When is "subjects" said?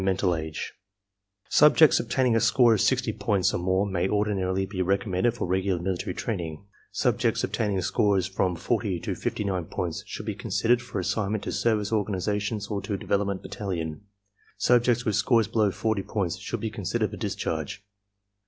1.59-1.99, 6.91-7.43, 14.57-15.05